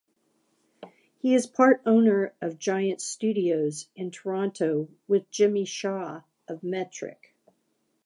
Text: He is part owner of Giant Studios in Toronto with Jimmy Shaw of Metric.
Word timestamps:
He 1.19 1.35
is 1.35 1.45
part 1.45 1.83
owner 1.85 2.33
of 2.41 2.57
Giant 2.57 3.01
Studios 3.01 3.87
in 3.95 4.09
Toronto 4.09 4.89
with 5.07 5.29
Jimmy 5.29 5.63
Shaw 5.65 6.23
of 6.47 6.63
Metric. 6.63 7.35